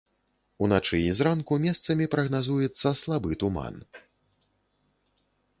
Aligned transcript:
Уначы 0.67 1.01
і 1.07 1.11
зранку 1.19 1.53
месцамі 1.67 2.09
прагназуецца 2.15 2.95
слабы 3.03 3.39
туман. 3.45 3.81